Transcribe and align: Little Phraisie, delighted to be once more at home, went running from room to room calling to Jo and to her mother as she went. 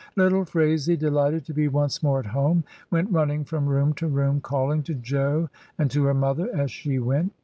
Little 0.15 0.45
Phraisie, 0.45 0.97
delighted 0.97 1.45
to 1.45 1.53
be 1.53 1.67
once 1.67 2.01
more 2.01 2.17
at 2.17 2.25
home, 2.25 2.63
went 2.89 3.11
running 3.11 3.45
from 3.45 3.67
room 3.67 3.93
to 3.93 4.07
room 4.07 4.41
calling 4.41 4.81
to 4.81 4.95
Jo 4.95 5.47
and 5.77 5.91
to 5.91 6.05
her 6.05 6.15
mother 6.15 6.49
as 6.55 6.71
she 6.71 6.97
went. 6.97 7.33